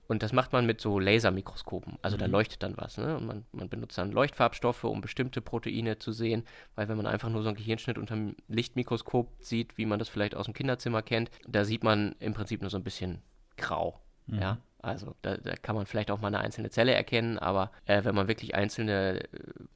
[0.07, 1.97] Und das macht man mit so Lasermikroskopen.
[2.01, 2.97] Also da leuchtet dann was.
[2.97, 3.17] Ne?
[3.17, 6.43] Und man, man benutzt dann Leuchtfarbstoffe, um bestimmte Proteine zu sehen.
[6.75, 10.09] Weil wenn man einfach nur so einen Gehirnschnitt unter dem Lichtmikroskop sieht, wie man das
[10.09, 13.21] vielleicht aus dem Kinderzimmer kennt, da sieht man im Prinzip nur so ein bisschen
[13.57, 13.99] grau.
[14.27, 18.03] Ja, also da, da kann man vielleicht auch mal eine einzelne Zelle erkennen, aber äh,
[18.03, 19.27] wenn man wirklich einzelne äh,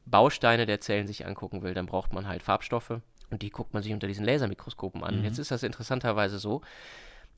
[0.05, 3.83] Bausteine der Zellen sich angucken will, dann braucht man halt Farbstoffe und die guckt man
[3.83, 5.23] sich unter diesen Lasermikroskopen an.
[5.23, 6.61] Jetzt ist das interessanterweise so,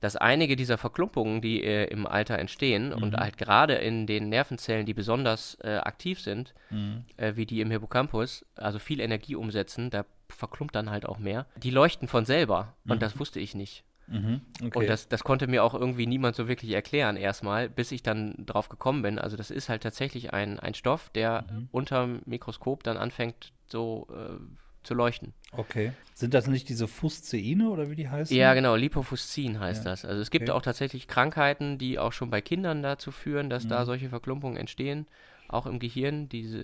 [0.02, 4.86] dass einige dieser Verklumpungen, die äh, im Alter entstehen und halt gerade in den Nervenzellen,
[4.86, 7.06] die besonders äh, aktiv sind, Mhm.
[7.18, 11.46] äh, wie die im Hippocampus, also viel Energie umsetzen, da verklumpt dann halt auch mehr,
[11.58, 13.84] die leuchten von selber und das wusste ich nicht.
[14.08, 14.42] Mhm.
[14.62, 14.78] Okay.
[14.78, 18.36] Und das, das konnte mir auch irgendwie niemand so wirklich erklären erstmal, bis ich dann
[18.46, 19.20] drauf gekommen bin.
[19.20, 21.68] Also das ist halt tatsächlich ein, ein Stoff, der Mhm.
[21.72, 24.40] unterm Mikroskop dann anfängt so äh,
[24.84, 25.34] zu leuchten.
[25.54, 25.92] okay.
[26.14, 28.36] Sind das nicht diese Fusceine oder wie die heißen?
[28.36, 29.92] Ja, genau, Lipofuscin heißt Ja.
[29.92, 30.06] das.
[30.06, 30.56] Also es gibt Okay.
[30.56, 33.70] auch tatsächlich Krankheiten, die auch schon bei Kindern dazu führen, dass Mhm.
[33.70, 35.08] da solche Verklumpungen entstehen.
[35.48, 36.64] Auch im Gehirn, diese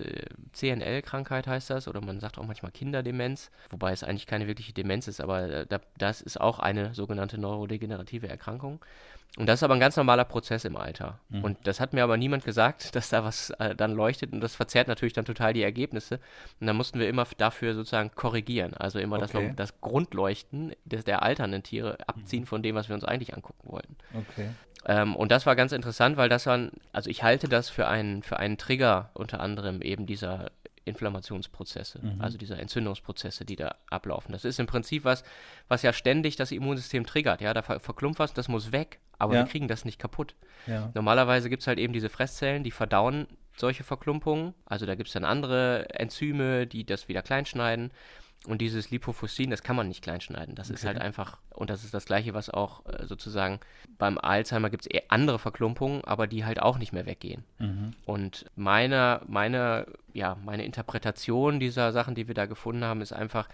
[0.52, 5.08] CNL-Krankheit heißt das, oder man sagt auch manchmal Kinderdemenz, wobei es eigentlich keine wirkliche Demenz
[5.08, 8.80] ist, aber äh, da, das ist auch eine sogenannte neurodegenerative Erkrankung.
[9.36, 11.20] Und das ist aber ein ganz normaler Prozess im Alter.
[11.28, 11.44] Mhm.
[11.44, 14.56] Und das hat mir aber niemand gesagt, dass da was äh, dann leuchtet und das
[14.56, 16.18] verzerrt natürlich dann total die Ergebnisse.
[16.60, 18.74] Und dann mussten wir immer dafür sozusagen korrigieren.
[18.74, 19.52] Also immer das, Okay.
[19.54, 22.04] das Grundleuchten des, der alternden Tiere Mhm.
[22.06, 23.96] abziehen von dem, was wir uns eigentlich angucken wollten.
[24.14, 24.48] Okay.
[24.86, 28.22] Ähm, und das war ganz interessant, weil das waren, also ich halte das für einen,
[28.22, 30.50] für einen Trigger unter anderem eben dieser
[30.84, 32.20] Inflammationsprozesse, Mhm.
[32.20, 34.32] also dieser Entzündungsprozesse, die da ablaufen.
[34.32, 35.24] Das ist im Prinzip was,
[35.68, 37.40] was ja ständig das Immunsystem triggert.
[37.40, 39.44] Ja, da ver verklumpt was, das muss weg, aber Ja.
[39.44, 40.34] wir kriegen das nicht kaputt.
[40.66, 40.90] Ja.
[40.94, 43.26] Normalerweise gibt es halt eben diese Fresszellen, die verdauen
[43.56, 44.54] solche Verklumpungen.
[44.66, 47.90] Also da gibt es dann andere Enzyme, die das wieder kleinschneiden.
[48.46, 50.54] Und dieses Lipofuscin, das kann man nicht kleinschneiden.
[50.54, 50.94] Das ist Okay.
[50.94, 53.58] halt einfach, und das ist das gleiche, was auch äh, sozusagen
[53.98, 57.42] beim Alzheimer gibt es andere Verklumpungen, aber die halt auch nicht mehr weggehen.
[57.58, 57.94] Mhm.
[58.04, 63.48] Und meine, meine, ja, meine Interpretation dieser Sachen, die wir da gefunden haben, ist einfach,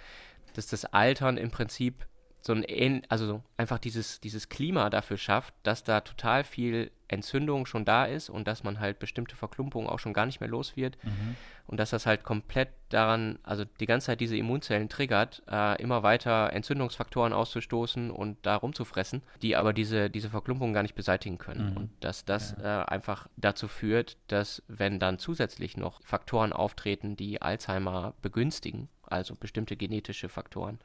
[0.53, 2.07] dass das Altern im Prinzip
[2.46, 7.64] so ein, also so einfach dieses, dieses Klima dafür schafft, dass da total viel Entzündung
[7.64, 10.76] schon da ist und dass man halt bestimmte Verklumpungen auch schon gar nicht mehr los
[10.76, 11.37] wird Mhm.
[11.66, 16.02] und dass das halt komplett daran, also die ganze Zeit diese Immunzellen triggert, äh, immer
[16.02, 21.70] weiter Entzündungsfaktoren auszustoßen und da rumzufressen, die aber diese, diese Verklumpungen gar nicht beseitigen können.
[21.70, 21.76] Mhm.
[21.76, 27.40] Und dass das äh, einfach dazu führt, dass wenn dann zusätzlich noch Faktoren auftreten, die
[27.40, 30.78] Alzheimer begünstigen, also bestimmte genetische Faktoren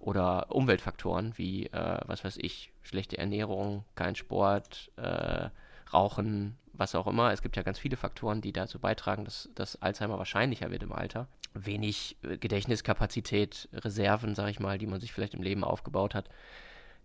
[0.00, 5.50] oder Umweltfaktoren wie, äh, was weiß ich, schlechte Ernährung, kein Sport, äh,
[5.92, 7.32] Rauchen, was auch immer.
[7.32, 10.92] Es gibt ja ganz viele Faktoren, die dazu beitragen, dass, dass Alzheimer wahrscheinlicher wird im
[10.92, 11.28] Alter.
[11.52, 16.28] Wenig äh, Gedächtniskapazität, Reserven, sag ich mal, die man sich vielleicht im Leben aufgebaut hat.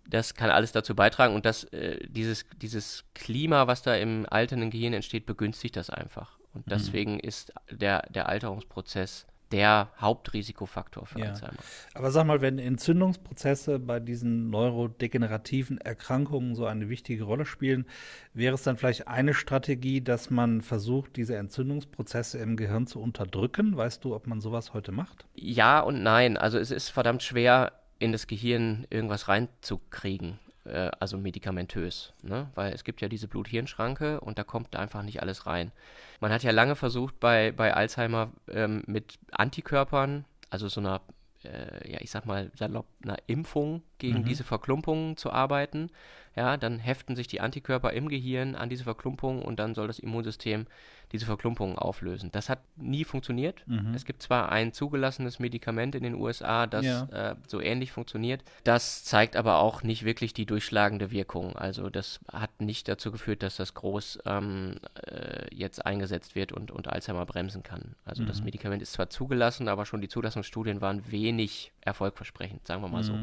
[0.08, 4.69] Das kann alles dazu beitragen und das, äh, dieses, dieses Klima, was da im alternden
[4.69, 6.38] Gehirn entsteht, begünstigt das einfach.
[6.53, 11.27] Und deswegen ist der, der Alterungsprozess der Hauptrisikofaktor für Ja.
[11.27, 11.58] Alzheimer.
[11.93, 17.86] Aber sag mal, wenn Entzündungsprozesse bei diesen neurodegenerativen Erkrankungen so eine wichtige Rolle spielen,
[18.34, 23.77] wäre es dann vielleicht eine Strategie, dass man versucht, diese Entzündungsprozesse im Gehirn zu unterdrücken?
[23.77, 25.25] Weißt du, ob man sowas heute macht?
[25.36, 26.38] Ja und nein.
[26.38, 32.49] Also es ist verdammt schwer, in das Gehirn irgendwas reinzukriegen, äh, also medikamentös, ne?
[32.56, 35.71] weil es gibt ja diese Blut-Hirn-Schranke und da kommt einfach nicht alles rein.
[36.19, 41.01] Man hat ja lange versucht bei, bei Alzheimer ähm, mit Antikörpern, also so einer,
[41.43, 44.25] äh, ja ich sag mal salopp, einer Impfung gegen Mhm.
[44.25, 45.89] diese Verklumpungen zu arbeiten.
[46.38, 49.99] Ja, dann heften sich die Antikörper im Gehirn an diese Verklumpungen und dann soll das
[49.99, 50.67] Immunsystem
[51.13, 52.29] diese Verklumpungen auflösen.
[52.34, 53.63] Das hat nie funktioniert.
[53.67, 53.93] Mhm.
[53.95, 57.05] Es gibt zwar ein zugelassenes Medikament in den USA, das Ja.
[57.31, 58.43] äh, so ähnlich funktioniert.
[58.65, 61.55] Das zeigt aber auch nicht wirklich die durchschlagende Wirkung.
[61.55, 64.75] Also das hat nicht dazu geführt, dass das groß ähm,
[65.08, 67.95] äh, jetzt eingesetzt wird und, und Alzheimer bremsen kann.
[68.03, 68.45] Also das Mhm.
[68.45, 73.17] Medikament ist zwar zugelassen, aber schon die Zulassungsstudien waren wenig erfolgversprechend, sagen wir mal so.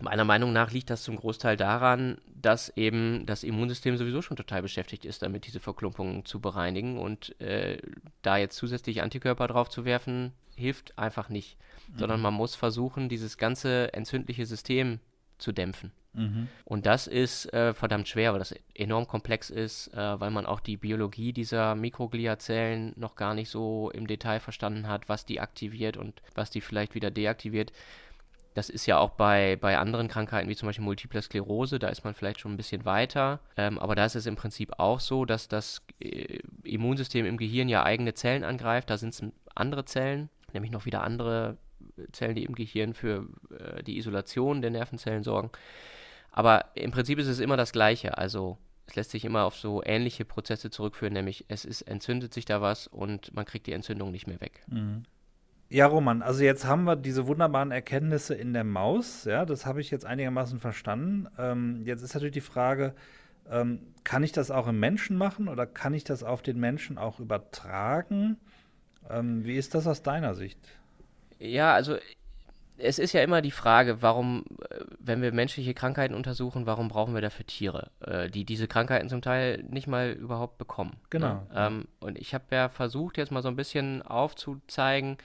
[0.00, 0.04] Mhm.
[0.04, 4.62] Meiner Meinung nach liegt das zum Großteil daran, dass eben das Immunsystem sowieso schon total
[4.62, 6.98] beschäftigt ist, damit diese Verklumpungen zu bereinigen.
[6.98, 7.78] Und äh,
[8.22, 11.56] da jetzt zusätzlich Antikörper drauf zu werfen, hilft einfach nicht.
[11.96, 15.00] Sondern man muss versuchen, dieses ganze entzündliche System
[15.38, 15.92] zu dämpfen.
[16.12, 16.48] Mhm.
[16.64, 20.60] Und das ist äh, verdammt schwer, weil das enorm komplex ist, äh, weil man auch
[20.60, 25.96] die Biologie dieser Mikrogliazellen noch gar nicht so im Detail verstanden hat, was die aktiviert
[25.96, 27.72] und was die vielleicht wieder deaktiviert.
[28.60, 32.04] Das ist ja auch bei, bei anderen Krankheiten, wie zum Beispiel Multiple Sklerose, da ist
[32.04, 33.40] man vielleicht schon ein bisschen weiter.
[33.56, 37.70] Ähm, aber da ist es im Prinzip auch so, dass das äh, Immunsystem im Gehirn
[37.70, 38.90] ja eigene Zellen angreift.
[38.90, 41.56] Da sind es andere Zellen, nämlich noch wieder andere
[42.12, 45.50] Zellen, die im Gehirn für äh, die Isolation der Nervenzellen sorgen.
[46.30, 48.18] Aber im Prinzip ist es immer das Gleiche.
[48.18, 52.44] Also es lässt sich immer auf so ähnliche Prozesse zurückführen, nämlich es ist, entzündet sich
[52.44, 54.60] da was und man kriegt die Entzündung nicht mehr weg.
[54.66, 55.04] Mhm.
[55.72, 59.80] Ja, Roman, also jetzt haben wir diese wunderbaren Erkenntnisse in der Maus, ja, das habe
[59.80, 61.28] ich jetzt einigermaßen verstanden.
[61.38, 62.92] Ähm, jetzt ist natürlich die Frage,
[63.48, 66.98] ähm, kann ich das auch im Menschen machen oder kann ich das auf den Menschen
[66.98, 68.36] auch übertragen?
[69.08, 70.58] Ähm, wie ist das aus deiner Sicht?
[71.38, 71.96] Ja, also
[72.76, 77.14] es ist ja immer die Frage, warum, äh, wenn wir menschliche Krankheiten untersuchen, warum brauchen
[77.14, 80.96] wir dafür Tiere, äh, die diese Krankheiten zum Teil nicht mal überhaupt bekommen.
[81.10, 81.46] Genau.
[81.54, 81.84] Ne?
[82.00, 85.16] Und ich habe ja versucht, jetzt mal so ein bisschen aufzuzeigen,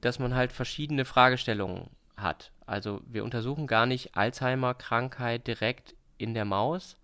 [0.00, 2.52] dass man halt verschiedene Fragestellungen hat.
[2.66, 6.96] Also wir untersuchen gar nicht Alzheimer-Krankheit direkt in der Maus.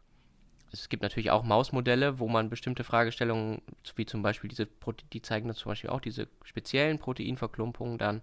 [0.73, 3.63] Es gibt natürlich auch Mausmodelle, wo man bestimmte Fragestellungen,
[3.95, 8.21] wie zum Beispiel diese, Prote- die zeigen dann zum Beispiel auch diese speziellen Proteinverklumpungen dann.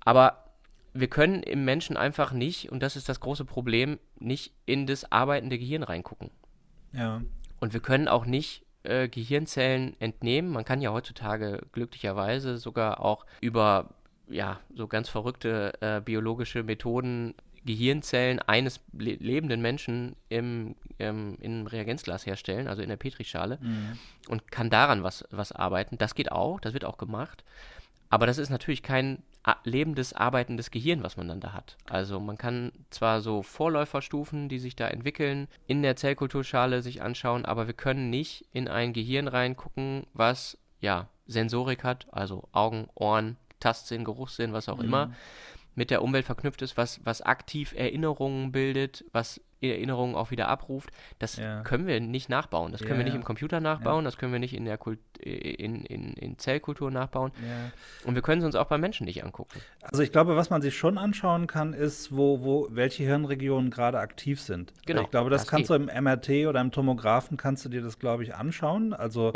[0.00, 0.50] Aber
[0.92, 5.12] wir können im Menschen einfach nicht, und das ist das große Problem, nicht in das
[5.12, 6.30] arbeitende Gehirn reingucken.
[6.92, 7.22] Ja.
[7.60, 10.50] Und wir können auch nicht äh, Gehirnzellen entnehmen.
[10.50, 13.90] Man kann ja heutzutage glücklicherweise sogar auch über
[14.28, 21.52] ja, so ganz verrückte äh, biologische Methoden Gehirnzellen eines le lebenden Menschen im, im, in
[21.52, 23.98] einem Reagenzglas herstellen, also in der Petrischale, Mhm.
[24.28, 25.98] und kann daran was, was arbeiten.
[25.98, 27.44] Das geht auch, das wird auch gemacht.
[28.08, 29.22] Aber das ist natürlich kein
[29.64, 31.76] lebendes, arbeitendes Gehirn, was man dann da hat.
[31.88, 37.44] Also man kann zwar so Vorläuferstufen, die sich da entwickeln, in der Zellkulturschale sich anschauen,
[37.44, 43.36] aber wir können nicht in ein Gehirn reingucken, was ja Sensorik hat, also Augen, Ohren,
[43.60, 45.12] Tastsinn, Geruchssinn, was auch immer,
[45.74, 50.90] mit der Umwelt verknüpft ist, was, was aktiv Erinnerungen bildet, was Erinnerungen auch wieder abruft.
[51.18, 51.62] Das Ja.
[51.62, 52.72] können wir nicht nachbauen.
[52.72, 53.18] Das können Ja, wir nicht ja.
[53.20, 57.32] im Computer nachbauen, das können wir nicht in der Kult in, in, in Zellkultur nachbauen.
[58.04, 59.60] Und wir können es uns auch beim Menschen nicht angucken.
[59.82, 63.98] Also ich glaube, was man sich schon anschauen kann, ist, wo, wo welche Hirnregionen gerade
[63.98, 64.72] aktiv sind.
[64.84, 65.80] Genau, Ich glaube, das, das kannst geht.
[65.80, 68.92] du im MRT oder im Tomographen kannst du dir das, glaube ich, anschauen.
[68.92, 69.32] Also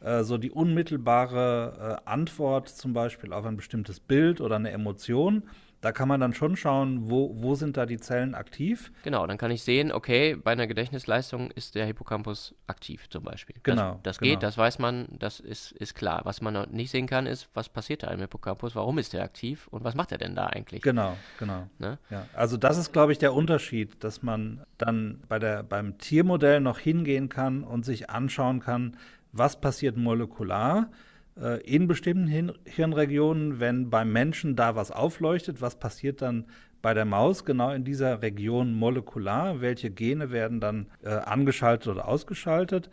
[0.00, 5.44] äh, so die unmittelbare äh, Antwort zum Beispiel auf ein bestimmtes Bild oder eine Emotion.
[5.80, 8.92] Da kann man dann schon schauen, wo, wo sind da die Zellen aktiv.
[9.02, 13.56] Genau, dann kann ich sehen, okay, bei einer Gedächtnisleistung ist der Hippocampus aktiv zum Beispiel.
[13.62, 14.30] Genau, Das, das genau.
[14.32, 16.20] geht, das weiß man, das ist, ist klar.
[16.24, 19.22] Was man noch nicht sehen kann, ist, was passiert da im Hippocampus, warum ist der
[19.22, 20.82] aktiv und was macht er denn da eigentlich?
[20.82, 21.68] Genau, genau.
[21.78, 21.98] Ne?
[22.10, 26.60] Ja, also das ist, glaube ich, der Unterschied, dass man dann bei der, beim Tiermodell
[26.60, 28.98] noch hingehen kann und sich anschauen kann,
[29.32, 30.90] was passiert molekular
[31.64, 32.26] in bestimmten
[32.64, 36.46] Hirnregionen, wenn beim Menschen da was aufleuchtet, was passiert dann
[36.82, 42.08] bei der Maus genau in dieser Region molekular, welche Gene werden dann äh, angeschaltet oder
[42.08, 42.90] ausgeschaltet.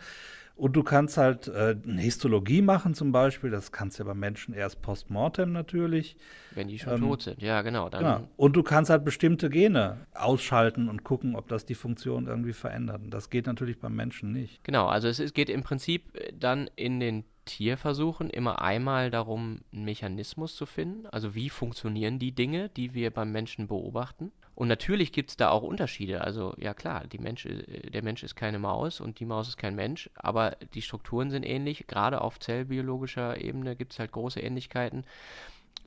[0.55, 4.19] Und du kannst halt äh, eine Histologie machen zum Beispiel, das kannst du ja beim
[4.19, 6.17] Menschen erst postmortem natürlich.
[6.55, 7.89] Wenn die schon Ähm, tot sind, ja genau.
[7.89, 8.23] Dann, Ja.
[8.37, 13.03] Und du kannst halt bestimmte Gene ausschalten und gucken, ob das die Funktion irgendwie verändert.
[13.03, 14.63] Und das geht natürlich beim Menschen nicht.
[14.63, 19.61] Genau, also es ist, geht im Prinzip äh, dann in den Tierversuchen immer einmal darum,
[19.73, 21.07] einen Mechanismus zu finden.
[21.07, 24.31] Also wie funktionieren die Dinge, die wir beim Menschen beobachten.
[24.53, 26.21] Und natürlich gibt es da auch Unterschiede.
[26.21, 29.75] Also ja klar, Mensch, äh, der Mensch ist keine Maus und die Maus ist kein
[29.75, 31.87] Mensch, aber die Strukturen sind ähnlich.
[31.87, 35.05] Gerade auf zellbiologischer Ebene gibt es halt große Ähnlichkeiten.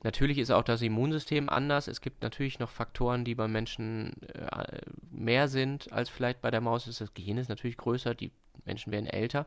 [0.03, 1.87] Natürlich ist auch das Immunsystem anders.
[1.87, 6.61] Es gibt natürlich noch Faktoren, die beim Menschen äh, mehr sind als vielleicht bei der
[6.61, 6.85] Maus.
[6.85, 8.31] Das Gehirn ist natürlich größer, die
[8.65, 9.45] Menschen werden älter.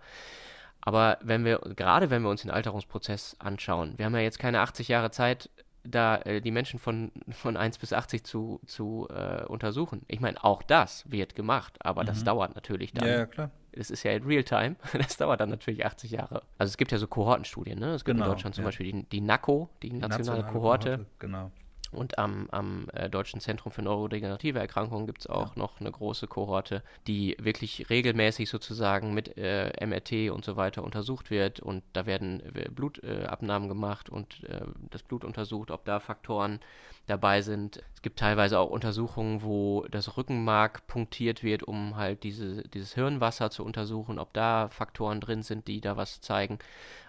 [0.85, 4.61] Aber wenn wir, gerade wenn wir uns den Alterungsprozess anschauen, wir haben ja jetzt keine
[4.61, 5.49] 80 Jahre Zeit,
[5.85, 10.03] da äh, die Menschen von, von 1 bis 80 zu, zu äh, untersuchen.
[10.09, 12.07] Ich meine, auch das wird gemacht, aber mhm.
[12.07, 13.07] das dauert natürlich dann.
[13.07, 13.51] Ja, ja, klar.
[13.73, 14.77] Das ist ja in Realtime.
[14.93, 16.43] Das dauert dann natürlich 80 Jahre.
[16.59, 17.95] Also es gibt ja so Kohortenstudien, ne?
[17.95, 18.69] Es gibt genau, in Deutschland zum ja.
[18.69, 20.91] Beispiel die, die NACO, die nationale, nationale Kohorte.
[20.91, 21.07] Kohorte.
[21.19, 21.51] Genau.
[21.95, 25.63] Und am, am äh, Deutschen Zentrum für neurodegenerative Erkrankungen gibt es auch ja.
[25.63, 31.31] noch eine große Kohorte, die wirklich regelmäßig sozusagen mit äh, MRT und so weiter untersucht
[31.31, 31.61] wird.
[31.61, 36.61] Und da werden äh, Blutabnahmen gemacht und äh, das Blut untersucht, ob da Faktoren
[37.07, 37.83] dabei sind.
[37.95, 43.51] Es gibt teilweise auch Untersuchungen, wo das Rückenmark punktiert wird, um halt diese, dieses Hirnwasser
[43.51, 46.59] zu untersuchen, ob da Faktoren drin sind, die da was zeigen.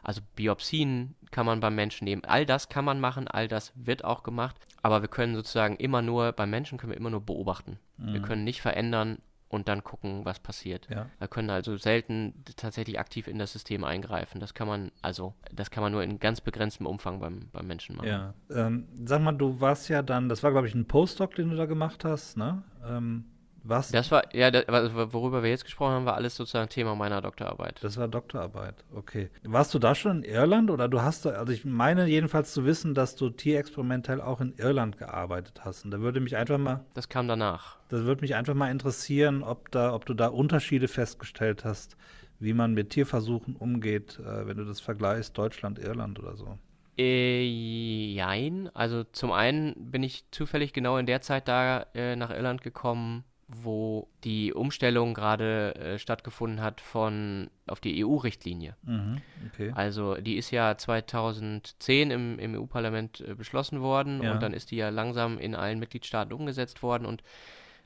[0.03, 2.25] Also Biopsien kann man beim Menschen nehmen.
[2.25, 4.55] All das kann man machen, all das wird auch gemacht.
[4.81, 7.79] Aber wir können sozusagen immer nur, beim Menschen können wir immer nur beobachten.
[7.97, 8.13] Mhm.
[8.13, 9.19] Wir können nicht verändern
[9.55, 10.87] und dann gucken, was passiert.
[10.89, 11.07] Ja.
[11.17, 14.39] Wir können also selten tatsächlich aktiv in das System eingreifen.
[14.39, 17.95] Das kann man, also, das kann man nur in ganz begrenztem Umfang beim, beim Menschen
[17.95, 18.07] machen.
[18.07, 18.33] Ja.
[18.49, 21.55] Ähm, sag mal, du warst ja dann, das war, glaube ich, ein Postdoc, den du
[21.55, 22.63] da gemacht hast, ne?
[22.87, 23.25] Ähm,
[23.67, 23.91] was?
[23.91, 27.83] Das war, ja, das, worüber wir jetzt gesprochen haben, war alles sozusagen Thema meiner Doktorarbeit.
[27.83, 29.29] Das war Doktorarbeit, okay.
[29.43, 32.93] Warst du da schon in Irland oder du hast, also ich meine jedenfalls zu wissen,
[32.93, 35.85] dass du tierexperimentell auch in Irland gearbeitet hast.
[35.85, 36.85] Und da würde mich einfach mal.
[36.93, 37.77] Das kam danach.
[37.89, 41.97] Das würde mich einfach mal interessieren, ob, da, ob du da Unterschiede festgestellt hast,
[42.39, 46.57] wie man mit Tierversuchen umgeht, äh, wenn du das vergleichst, Deutschland, Irland oder so.
[46.97, 48.69] Äh, jein.
[48.73, 53.25] Also zum einen bin ich zufällig genau in der Zeit da äh, nach Irland gekommen,
[53.47, 58.75] wo die Umstellung gerade äh, stattgefunden hat von auf die EU-Richtlinie.
[58.83, 59.71] Mhm, okay.
[59.75, 64.33] Also die ist ja 2010 im, im EU-Parlament äh, beschlossen worden ja.
[64.33, 67.23] und dann ist die ja langsam in allen Mitgliedstaaten umgesetzt worden und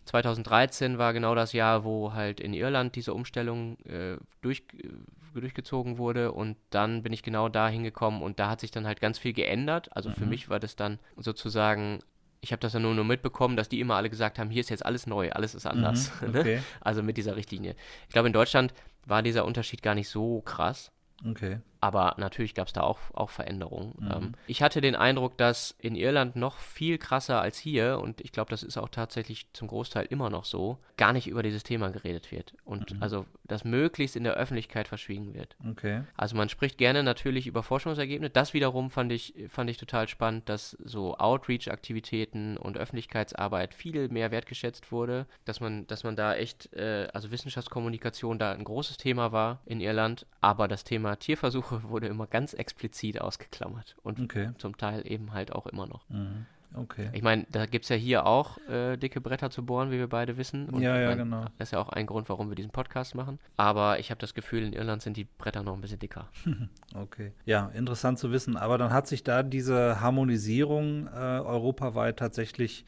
[0.06, 5.98] 2013 war genau das Jahr, wo halt in Irland diese Umstellung äh, durch, äh, durchgezogen
[5.98, 9.20] wurde und dann bin ich genau da hingekommen und da hat sich dann halt ganz
[9.20, 9.96] viel geändert.
[9.96, 10.14] Also mhm.
[10.14, 12.00] für mich war das dann sozusagen
[12.42, 14.70] ich habe das ja nur, nur mitbekommen, dass die immer alle gesagt haben, hier ist
[14.70, 16.12] jetzt alles neu, alles ist anders.
[16.22, 16.40] Mhm, ne?
[16.40, 16.62] okay.
[16.82, 17.76] Also mit dieser Richtlinie.
[18.08, 18.74] Ich glaube, in Deutschland
[19.06, 20.92] war dieser Unterschied gar nicht so krass.
[21.28, 21.60] Okay.
[21.82, 23.94] Aber natürlich gab es da auch, auch Veränderungen.
[24.00, 24.12] Mhm.
[24.12, 28.32] Ähm, ich hatte den Eindruck, dass in Irland noch viel krasser als hier, und ich
[28.32, 31.90] glaube, das ist auch tatsächlich zum Großteil immer noch so, gar nicht über dieses Thema
[31.90, 32.54] geredet wird.
[32.66, 33.04] Und mhm.
[33.04, 35.56] also, das möglichst in der Öffentlichkeit verschwiegen wird.
[35.70, 36.04] Okay.
[36.16, 38.32] Also man spricht gerne natürlich über Forschungsergebnisse.
[38.32, 44.32] Das wiederum fand ich, fand ich total spannend, dass so Outreach-Aktivitäten und Öffentlichkeitsarbeit viel mehr
[44.32, 49.32] wertgeschätzt wurde, dass man, dass man da echt, äh, also Wissenschaftskommunikation da ein großes Thema
[49.32, 54.50] war in Irland, aber das Thema Tierversuche Suche wurde immer ganz explizit ausgeklammert und okay.
[54.58, 56.08] zum Teil eben halt auch immer noch.
[56.10, 56.46] Mhm.
[56.76, 57.10] Okay.
[57.14, 60.08] Ich meine, da gibt es ja hier auch äh, dicke Bretter zu bohren, wie wir
[60.08, 60.70] beide wissen.
[60.70, 61.46] Und ja, ja, mein, genau.
[61.58, 63.40] Das ist ja auch ein Grund, warum wir diesen Podcast machen.
[63.58, 66.30] Aber ich habe das Gefühl, in Irland sind die Bretter noch ein bisschen dicker.
[66.96, 67.32] okay.
[67.46, 68.56] Ja, interessant zu wissen.
[68.56, 72.86] Aber dann hat sich da diese Harmonisierung äh, europaweit tatsächlich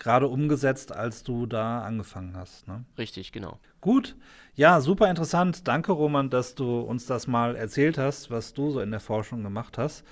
[0.00, 2.66] gerade umgesetzt, als du da angefangen hast.
[2.66, 2.84] Ne?
[2.98, 3.60] Richtig, genau.
[3.80, 4.16] Gut.
[4.56, 5.68] Ja, super interessant.
[5.68, 9.44] Danke, Roman, dass du uns das mal erzählt hast, was du so in der Forschung
[9.44, 10.04] gemacht hast.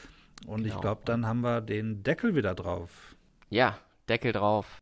[0.46, 0.74] Und genau.
[0.74, 3.16] ich glaube, dann haben wir den Deckel wieder drauf.
[3.50, 4.80] Ja, Deckel drauf.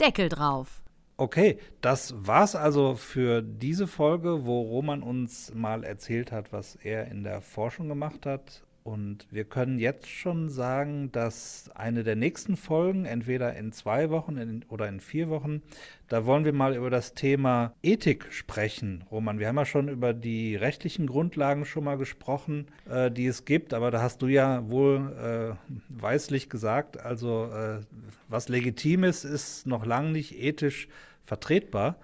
[0.00, 0.82] Deckel drauf.
[1.16, 7.06] Okay, das war's also für diese Folge, wo Roman uns mal erzählt hat, was er
[7.06, 12.54] in der Forschung gemacht hat und wir können jetzt schon sagen, dass eine der nächsten
[12.54, 15.62] Folgen, entweder in zwei Wochen in, oder in vier Wochen,
[16.08, 19.02] da wollen wir mal über das Thema Ethik sprechen.
[19.10, 23.46] Roman, wir haben ja schon über die rechtlichen Grundlagen schon mal gesprochen, äh, die es
[23.46, 27.80] gibt, aber da hast du ja wohl äh, weislich gesagt, also äh,
[28.28, 30.88] was legitim ist, ist noch lange nicht ethisch
[31.22, 31.96] vertretbar.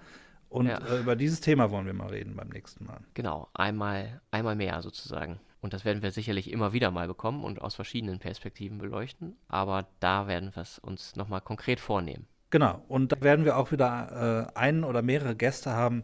[0.49, 0.79] Und ja.
[0.79, 3.01] Äh, über dieses Thema wollen wir mal reden beim nächsten Mal.
[3.13, 5.39] Genau, einmal, einmal mehr sozusagen.
[5.61, 9.35] Und das werden wir sicherlich immer wieder mal bekommen und aus verschiedenen Perspektiven beleuchten.
[9.47, 12.25] Aber da werden wir es uns nochmal konkret vornehmen.
[12.49, 12.83] Genau.
[12.87, 16.03] Und da werden wir auch wieder äh, einen oder mehrere Gäste haben,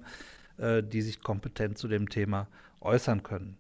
[0.58, 2.48] äh, die sich kompetent zu dem Thema
[2.82, 3.58] äußern können.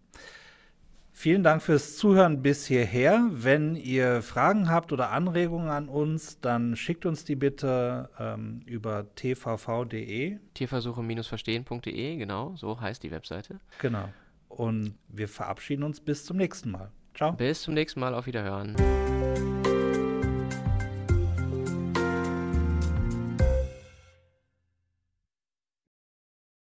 [1.20, 3.28] Vielen Dank fürs Zuhören bis hierher.
[3.32, 9.16] Wenn ihr Fragen habt oder Anregungen an uns, dann schickt uns die bitte ähm, über
[9.16, 10.38] tvv.de.
[10.54, 13.60] Tierversuche-verstehen.de, genau, so heißt die Webseite.
[13.80, 14.10] Genau.
[14.58, 16.90] Und wir verabschieden uns bis zum nächsten Mal.
[17.14, 17.34] Ciao.
[17.34, 18.16] Bis zum nächsten Mal.
[18.16, 18.76] Auf Wiederhören.